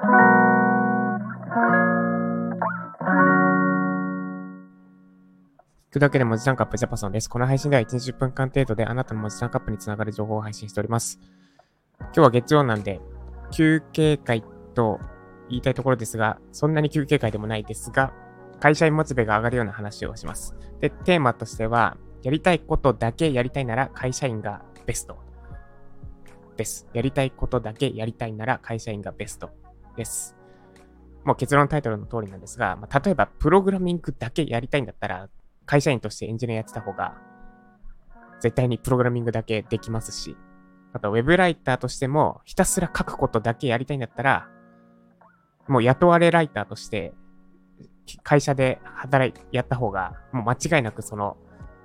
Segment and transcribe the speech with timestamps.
[0.00, 0.04] 聞
[5.92, 7.28] くだけで文字タンカップジャパソンです。
[7.28, 11.20] この配信では1日10分間程度であなたの文字タンカップにつながる情報を配信しております。
[12.00, 12.98] 今日は月曜なんで、
[13.50, 14.42] 休憩会
[14.74, 15.00] と
[15.50, 18.14] 言いたいところですが、そんなに休憩会でもないですが、
[18.58, 20.56] 会社員モチベが上がるような話をします。
[20.80, 25.18] で、テーマとしては、やりたいことだけやりたいなら会社員がベスト
[26.56, 26.88] です。
[26.94, 29.50] やりたいことだけやりたいなら会社員がベスト
[29.96, 30.36] です。
[31.24, 35.28] もう結論タイトルの通りなんですが、まあ、例えばプログラミングだけやりたいんだったら、
[35.66, 37.14] 会社員としてエンジニアやってた方が、
[38.40, 40.36] 絶対にプログラミングだけできますし、
[40.92, 44.48] あとウェブライターとしても、ひたすら書くことだけやりたいんだったら、
[45.68, 47.12] もう雇われライターとして、
[48.22, 51.36] 会社で働い、やった方が、もう間違いなくその、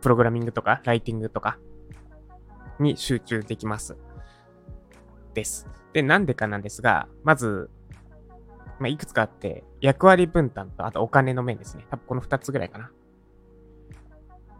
[0.00, 1.58] プログラミングとか、ライティングとか、
[2.78, 3.96] に集中できます。
[5.34, 5.68] です。
[5.92, 7.70] で、なんでかなんですが、まず、
[8.78, 11.86] まあ、いくつかあって、役割分担と、あとお金の面ですね。
[11.90, 12.90] 多分この2つぐらいかな。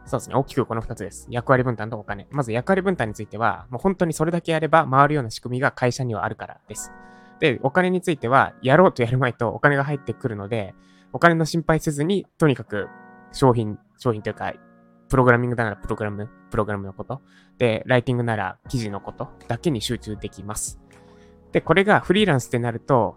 [0.07, 0.37] そうですね。
[0.37, 1.27] 大きくこの2つです。
[1.31, 2.29] 役割分担とお金。
[2.31, 6.93] まず役割分担については、もう本当にそれだけやれば回るような仕組みが会社にはあるからです。
[7.41, 10.75] で、お金については、やろうとやる前とお金が入ってくるので、
[11.13, 12.89] お金の心配せずに、とにかく
[13.33, 14.55] 商品、商品というか、
[15.09, 17.21] プログラミングならプログラム、プログラムのこと。
[17.59, 20.81] で、ライティングなら記事のことだけに集中できます。
[21.53, 23.17] で、これがフリーランスってなると、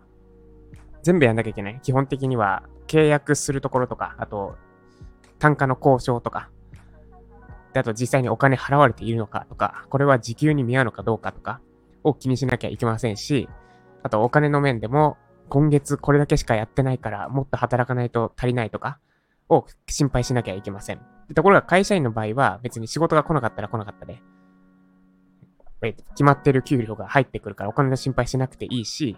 [1.04, 1.80] 全部やんなきゃいけない。
[1.82, 4.56] 基本的には契約するところとか、あと、
[5.38, 6.50] 単価の交渉とか、
[7.74, 11.62] で、あと実際にお金払われているのかとか、これは時給に見合うのかどうかとか
[12.04, 13.48] を気にしなきゃいけませんし、
[14.04, 15.18] あとお金の面でも、
[15.50, 19.00] 今月これだけしかやってないから、もっと働かないと足りないとか、
[19.50, 21.02] を心配しなきゃいけません。
[21.36, 24.22] ところが会社員の場合は別に仕事が来なかったら来なかったで、
[25.82, 29.18] 決まってる給料が入ってくるからお金の心配しなくていいし、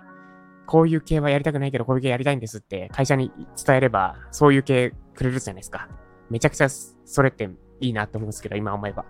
[0.65, 3.31] こういう系はやりたくないけどこういう系やりたいんですって会社に
[3.65, 5.89] 伝えればそういう系くれるじゃないですか。
[6.29, 7.49] めちゃくちゃそれって
[7.81, 9.05] いいなって思うんですけど、今思えば。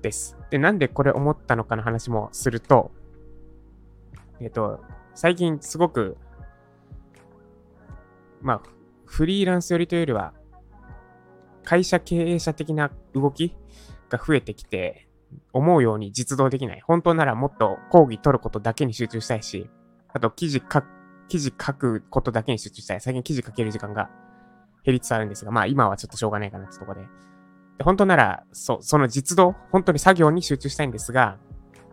[0.00, 0.36] です。
[0.50, 2.92] で、なんでこれ思ったのかの話もすると、
[4.40, 4.80] えっと、
[5.14, 6.16] 最近すごく、
[8.40, 8.62] まあ、
[9.04, 10.32] フリーランス寄りというよりは、
[11.64, 13.54] 会社経営者的な動き
[14.08, 15.08] が増えてきて、
[15.52, 16.80] 思うように実動できない。
[16.80, 19.68] 本当ならもっと講義取ることだけに集中したいし、
[20.12, 20.84] あと記事書く、
[21.28, 23.00] 記事書くことだけに集中したい。
[23.00, 24.10] 最近記事書ける時間が
[24.84, 27.02] 減りつつあるんですが、まあ今はちょっとしょうがないかなってとこで。
[27.78, 31.38] で本当なら、そ、その実動、本当に作業に集中したいんですが、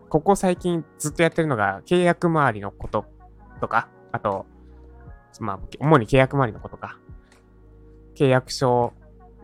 [0.08, 3.04] ここ最近ずっとやってるのが契約周りのこと
[3.60, 4.46] とか、あと、
[5.40, 6.98] まあ、主に契約周りのことか。
[8.14, 8.94] 契約書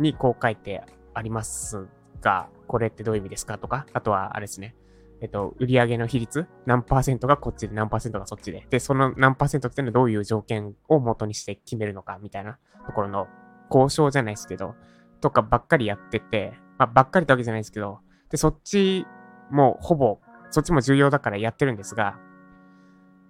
[0.01, 0.83] にこう書いて
[1.15, 1.87] あります
[2.21, 4.75] が、これってどういう意味ですかとか、あとはあれですね。
[5.21, 8.67] えっと、売上の比率、何パーセントがこっちで何パーセントがそっちで。
[8.69, 13.27] で、その何パーセントっていうのはどういう条件を元にして決めるのかみたいなところの
[13.71, 14.75] 交渉じゃないですけど、
[15.21, 19.07] とかばっかりやってて、まあ、ばっかりってわけじゃないですけど、で、そっち
[19.51, 20.19] もほぼ、
[20.51, 22.19] そっちも重要だからやってるんですが、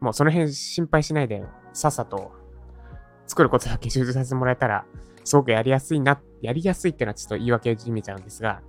[0.01, 2.33] もうその辺心配しないで、さっさと
[3.27, 4.85] 作ることだけ集中させてもらえたら、
[5.25, 8.61] すごくやりやすいな、やりやすいってのはちょっと言い訳じみちゃうんですが、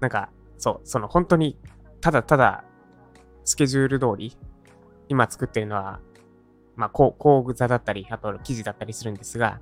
[0.00, 0.30] なんか、
[0.62, 1.58] そう、その本当に、
[2.00, 2.62] ただただ、
[3.42, 4.38] スケジュール通り、
[5.08, 5.98] 今作ってるのは、
[6.76, 9.60] まあ、工具座だったり、あと記事だったりするんですが、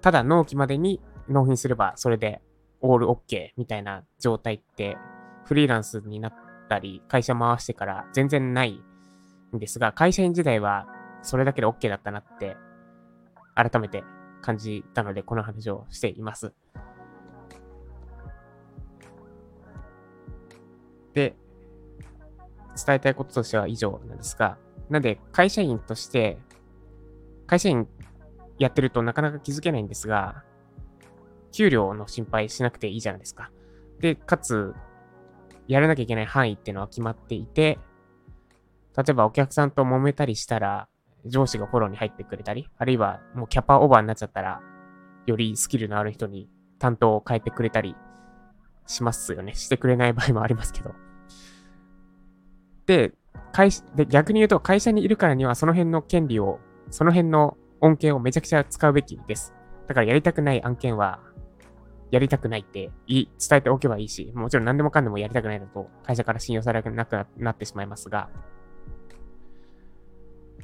[0.00, 2.40] ただ納期までに納品すればそれで
[2.80, 4.96] オールオッケーみたいな状態って
[5.44, 6.34] フリーランスになっ
[6.68, 8.80] たり会社回してから全然ない
[9.56, 10.86] んですが、会社員時代は
[11.22, 12.56] それだけで OK だったなって
[13.56, 14.04] 改めて
[14.40, 16.52] 感じたのでこの話をしています。
[21.18, 21.34] で、
[22.86, 24.56] 伝えたいこととしては以上なんですが、
[24.88, 26.38] なんで会社員として、
[27.48, 27.88] 会社員
[28.58, 30.44] やってるとなかなか気づけないんですが、
[31.50, 33.50] 給料の心配しなくていいじゃないですか。
[33.98, 34.74] で、かつ、
[35.66, 37.80] やらなきゃいけない範囲っていうのは決まっていて、
[38.96, 40.88] 例えばお客さんと揉めたりしたら、
[41.26, 44.60] 上司がフォローに入ってくれたり、あるいはもうキャパオーバーになっちゃったら、
[45.26, 46.48] よりスキルのある人に
[46.78, 47.96] 担当を変えてくれたり
[48.86, 49.54] しますよね。
[49.54, 50.94] してくれない場合もありますけど。
[52.88, 53.12] で、
[53.52, 56.58] 会で逆に言うと会社にいるからにはその辺の権利を、
[56.90, 59.54] その辺の恩恵をめちゃくちゃ使うべきです。
[59.86, 61.20] だからやりたくない案件は、
[62.10, 68.30] やりたくないって言い、伝えておけばいいし、もちろん何でもかんでもやりたくないだと会社から信用されなくなってしまいますが、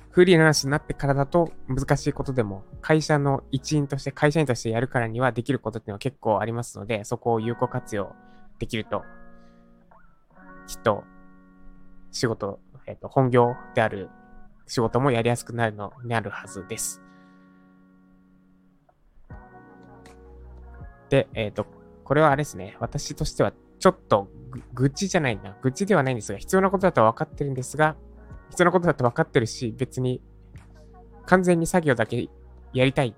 [0.09, 8.15] フリーランスになってからだと難しいことでも、会社の一員として、会社員としてやるからにはできることっていうのは結構ありますので、そこを有効活用
[8.59, 9.03] できると、
[10.67, 11.05] きっと、
[12.14, 14.08] 仕事、えっ、と、本業である
[14.66, 17.02] 仕事もやりやすくなるの、なるはずです。
[21.11, 21.66] で、えっ、ー、と、
[22.05, 22.76] これはあれですね。
[22.78, 24.28] 私としてはちょっと
[24.75, 25.56] 愚痴じゃないな。
[25.61, 27.96] 愚痴ではないんですが、必要なことだと分かってるんですが、
[28.50, 30.22] 必要なことだと分かってるし、別に
[31.26, 32.28] 完全に作業だけ
[32.72, 33.16] やりたい。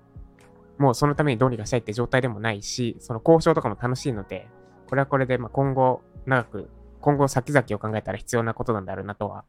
[0.79, 4.47] もうそのためにどうにかしたいって状態でもないし、その交渉とかも楽しいので、
[4.89, 6.69] これはこれでま今後長く、
[7.07, 9.45] 今後先々を考えたら必要なことなんだろうなとは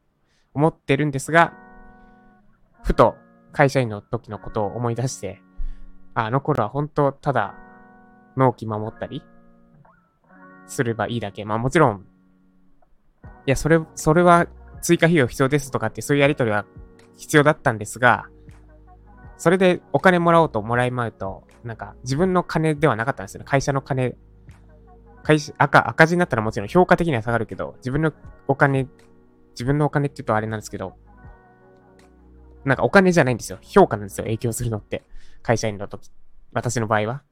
[0.55, 1.55] 思ってるんですが、
[2.85, 3.17] ふと
[3.51, 5.43] 会社員の時のことを思い出して、
[6.15, 7.57] あの頃は本当ただ
[8.37, 9.25] 納期守ったり
[10.69, 11.45] すればいいだけ。
[11.45, 12.07] まあもちろん、
[13.45, 14.47] いや、それ、それは
[14.81, 16.65] 追加費用必要ですとかってそういうやりとりは
[17.17, 18.27] 必要だったんですが、
[19.37, 23.47] それでお金もらおうともらいまうと、なんか自分の金ではなかったんですよね。
[23.47, 24.15] 会社の金、
[25.29, 28.15] 会社赤、赤字になったらもちろん評価的には下がるけど、自分の
[28.47, 28.89] お金、
[29.51, 30.95] 自分のお金って言うとあれなんですけど、
[32.65, 33.59] なんかお金じゃないんですよ。
[33.61, 34.25] 評価なんですよ。
[34.25, 35.03] 影響するのって。
[35.43, 36.11] 会社員の時。
[36.55, 37.23] 私の場合は。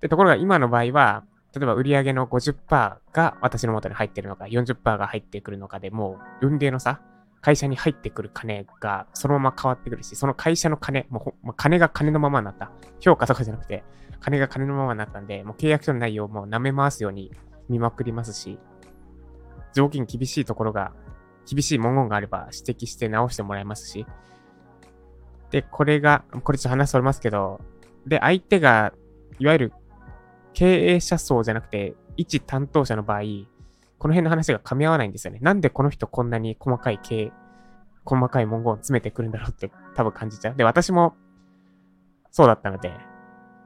[0.00, 7.02] で、ところが今の場合は、例えば売上の50%が私の元に入ってるのか、40%が入ってくるのかでもう、運命の差
[7.42, 12.70] 会社に入ってくる金がそのまま変わってくるし、その会社の金、もう金が金のままになった。
[13.00, 13.84] 評価とかじゃなくて、
[14.20, 17.32] 金が金のままになったんで、もう契約書の内容も舐め回すように
[17.68, 18.60] 見まくりますし、
[19.74, 20.92] 条件厳しいところが、
[21.50, 24.06] 厳しい文言があれば指摘して直してもらえますし、
[25.50, 27.60] で、これが、これちょっと話それますけど、
[28.06, 28.92] で、相手が、
[29.40, 29.72] いわゆる
[30.54, 33.22] 経営者層じゃなくて、一担当者の場合、
[34.02, 35.38] この辺の話が噛み合わないんですよね。
[35.42, 37.30] なんでこの人こんなに細かい経、
[38.04, 40.56] 細かい文言を詰めてくるんだろうって多分感じちゃう。
[40.56, 41.14] で、私も
[42.32, 42.92] そうだったので、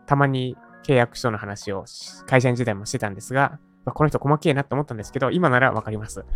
[0.05, 1.87] たまに契約書の話を
[2.27, 6.27] 会社員時代もしてたんですが、この人細けえなって思ったんですけど、今ならわかります。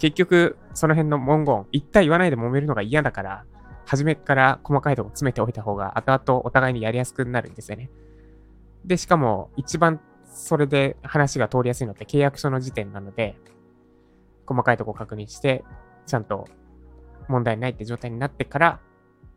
[0.00, 3.44] 結局、その辺の文言、一体言わないで揉めるのが嫌だから、
[3.84, 7.88] 初めから細かいとこ詰めておいた方が、後々お互いにやりやすくなるんですよね。
[8.84, 10.00] で、しかも一番
[10.36, 13.36] それで話が通りやすいのって契約書の時点なので、
[14.46, 15.64] 細かいとこ確認して、
[16.04, 16.46] ちゃんと
[17.26, 18.80] 問題ないって状態になってから、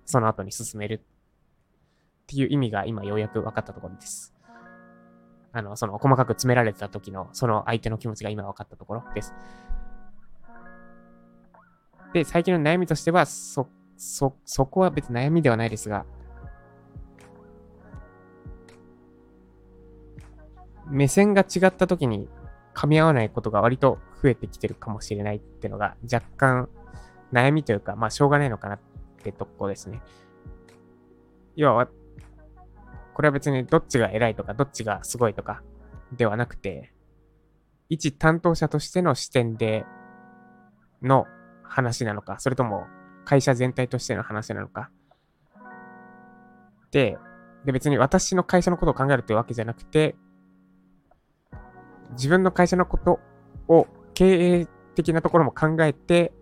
[0.05, 4.35] その後に進めるっていう意味が今ようやく分かったところです。
[5.53, 9.33] あの、その細かく詰められてた時のその相手の気持ちが今分かったところです。
[12.13, 16.05] で、最近の悩みとしては、そ、そ、そこは別に悩みではないですが、
[20.89, 22.27] 目線が違った時に
[22.73, 26.69] 噛み合わないことが割と増えてきてるかもしれないっていうのが若干
[27.31, 28.79] 悩みというか、まあしょうがないのかなっ
[29.23, 30.01] てとこですね。
[31.55, 31.87] 要は、
[33.13, 35.61] これは別にどっちが偉いとか、どっちがすごいとか
[36.15, 36.93] ではなくて、
[37.89, 39.85] 一担当者としての視点で
[41.01, 41.25] の
[41.63, 42.87] 話なのか、それとも
[43.25, 44.89] 会社全体としての話なのか。
[46.91, 47.17] で、
[47.65, 50.15] で別に私の会社のことを考えるというわけじゃなくて、
[52.11, 53.19] 自分の会社のこと
[53.67, 56.33] を経営的なところも考えて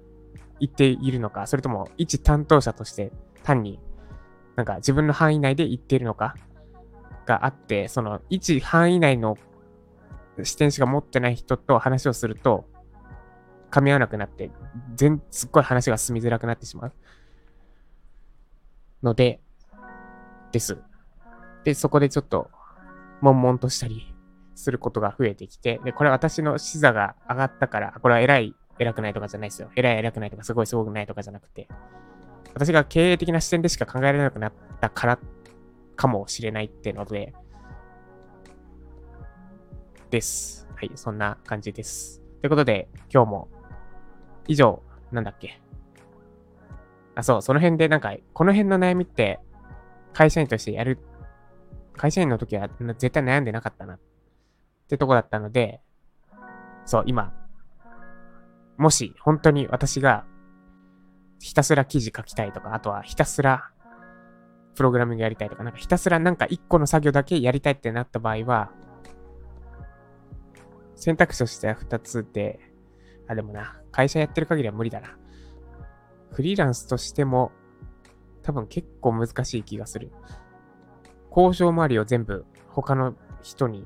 [0.59, 3.11] 言っているのか、それとも一担当者として
[3.43, 3.79] 単に
[4.55, 6.35] なんか自分の範囲内で言っているのか
[7.25, 9.37] があって、その一範囲内の
[10.43, 12.65] 視点しか持ってない人と話をすると
[13.71, 14.51] 噛み合わなくなって、
[14.95, 16.93] 全、すっごい話が進みづらくなってしまう。
[19.03, 19.41] ので、
[20.51, 20.77] です。
[21.63, 22.49] で、そこでちょっと、
[23.21, 24.13] 悶々としたり、
[24.57, 29.69] することが増えてきて、で、これ私の視座が上がったから、これは偉い、偉くないとかじゃないですよ。
[29.75, 31.67] 偉い、偉くないとか、すごい、すごくないとかじゃなくて、
[32.53, 35.19] 私が経営的な視点でしか考えられなくなったから
[35.95, 37.33] かもしれないってので、
[40.09, 40.67] です。
[40.75, 42.21] はい、そんな感じです。
[42.41, 43.49] ということで、今日も、
[44.47, 45.61] 以上、なんだっけ。
[47.15, 49.39] あ、そう、その辺でなんか、この辺の悩みって、
[50.13, 50.97] 会社員としてやる、
[51.95, 53.99] 会社員の時は絶対悩んでなかったなっ
[54.87, 55.81] ってとこだったので、
[56.85, 57.33] そう、今、
[58.77, 60.25] もし本当に私が
[61.39, 63.69] ひたすら記事書きたいとか、あとはひたすら
[64.75, 68.71] プログラミングやりたいとか、なんかひたすらなんか一個の作業だけやりたいってなった場合は、
[70.95, 72.59] 選択肢としては二つで、
[73.27, 75.17] あ、でもな、会社やってる限りは無理だな。
[76.31, 77.51] フリーランスとしても、
[78.41, 80.11] 多分結構難しい気がする。
[81.29, 83.85] 交渉周りを全部他の人に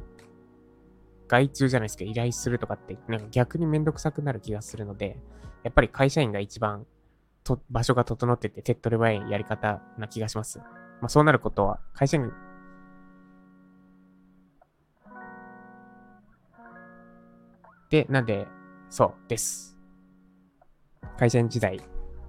[1.31, 5.17] 外注じゃないですけど、依頼するとかって、なんか逆にめんどくさくなる気がするので、
[5.63, 6.85] やっぱり会社員が一番
[7.45, 10.59] と場所が整ってて手っ取り早いやり方な気がします。
[10.59, 10.65] ま
[11.03, 12.29] あそうなることは、会社員
[17.89, 18.45] で、なんで、
[18.89, 19.77] そうです。
[21.17, 21.79] 会社員時代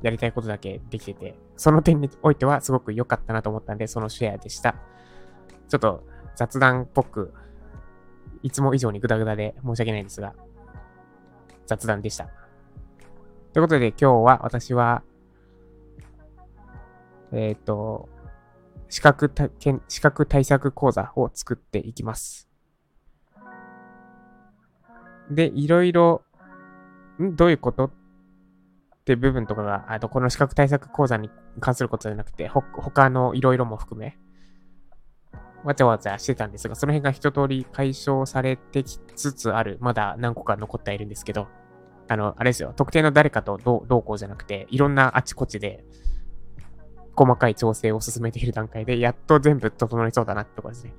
[0.02, 4.76] やりたいことだけできてて、その点においてはすごく良かったなと思ったんで、そのシェアでした。
[5.66, 6.04] ちょっと
[6.36, 7.34] 雑談っぽく、
[8.42, 10.34] いつも以上にグダグダで申し訳ないですが、
[11.66, 12.28] 雑談でした。
[13.52, 15.02] ということで今日は私は、
[17.32, 18.08] えっ、ー、と、
[18.88, 19.32] 資格
[19.88, 22.48] 資格対策講座を作っていきます。
[25.30, 26.22] で、いろいろ、
[27.20, 27.36] ん？
[27.36, 27.86] どういうこと？
[27.86, 27.90] っ
[29.04, 31.30] て部分とかが、あとこの資格対策講座に
[31.60, 34.18] 関することじゃなくて、ほ、他のいろいろも含め、
[35.64, 39.78] わちゃわちゃしてたんですが、その辺が一通り解消されてきつつある。
[39.80, 41.48] まだ何個か残っているんですけど、
[42.08, 42.72] あの、あれですよ。
[42.76, 45.84] 特定の誰かとどうこうじゃなくて、いろんなあちこちで、
[47.14, 50.94] 細かい調整を進めている段階で、やっと全部整いそうだなってところですね。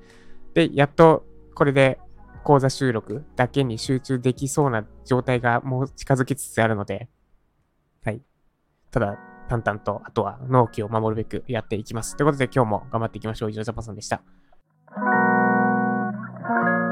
[0.53, 2.00] で、やっとこれで
[2.43, 7.10] 講座収録だけに集中できそうな状態がもう近づきつつあるので、
[8.03, 8.22] はい。
[8.91, 9.17] ただ、
[9.50, 12.15] 淡々と、あとは納期を守るべくやっていきます。
[12.15, 13.51] ということで今日も頑張っていきましょう。
[13.51, 14.22] 以上、ジャパソンでした。
[14.95, 15.05] Thank
[16.45, 16.82] you.